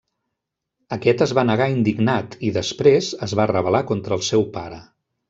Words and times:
Aquest 0.95 1.19
es 1.25 1.33
va 1.39 1.43
negar 1.49 1.67
indignat 1.73 2.37
i, 2.49 2.53
després, 2.57 3.11
es 3.29 3.37
va 3.41 3.47
rebel·lar 3.53 3.83
contra 3.93 4.19
el 4.19 4.25
seu 4.31 4.49
pare. 4.57 4.81